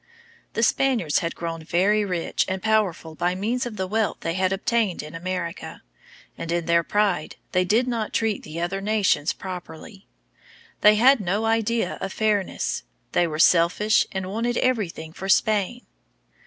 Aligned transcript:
The 0.53 0.63
Spaniards 0.63 1.19
had 1.19 1.35
grown 1.35 1.63
very 1.63 2.03
rich 2.03 2.43
and 2.47 2.63
powerful 2.63 3.13
by 3.13 3.35
means 3.35 3.67
of 3.67 3.77
the 3.77 3.85
wealth 3.85 4.17
they 4.21 4.33
had 4.33 4.51
obtained 4.51 5.03
in 5.03 5.13
America, 5.13 5.83
and 6.39 6.51
in 6.51 6.65
their 6.65 6.81
pride 6.81 7.35
they 7.51 7.63
did 7.63 7.87
not 7.87 8.11
treat 8.11 8.41
the 8.41 8.59
other 8.61 8.81
nations 8.81 9.31
properly. 9.31 10.07
They 10.81 10.95
had 10.95 11.19
no 11.19 11.45
idea 11.45 11.99
of 12.01 12.11
fairness. 12.13 12.81
They 13.11 13.27
were 13.27 13.37
selfish 13.37 14.07
and 14.11 14.31
wanted 14.31 14.57
everything 14.57 15.13
for 15.13 15.29
Spain. 15.29 15.85